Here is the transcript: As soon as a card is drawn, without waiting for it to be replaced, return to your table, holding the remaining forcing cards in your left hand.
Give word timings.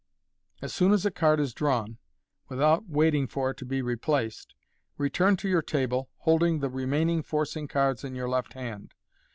As 0.63 0.73
soon 0.73 0.93
as 0.93 1.05
a 1.05 1.11
card 1.11 1.39
is 1.39 1.53
drawn, 1.53 1.99
without 2.49 2.89
waiting 2.89 3.27
for 3.27 3.51
it 3.51 3.57
to 3.57 3.65
be 3.65 3.83
replaced, 3.83 4.55
return 4.97 5.37
to 5.37 5.47
your 5.47 5.61
table, 5.61 6.09
holding 6.21 6.57
the 6.57 6.69
remaining 6.71 7.21
forcing 7.21 7.67
cards 7.67 8.03
in 8.03 8.15
your 8.15 8.27
left 8.27 8.53
hand. 8.53 8.95